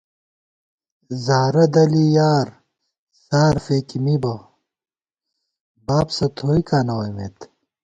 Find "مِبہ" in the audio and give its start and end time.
4.05-4.35